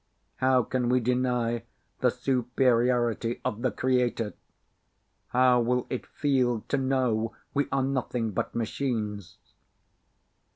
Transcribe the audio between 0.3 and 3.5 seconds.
How can we deny the superiority